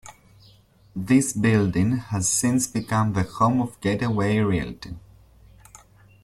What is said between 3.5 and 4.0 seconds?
of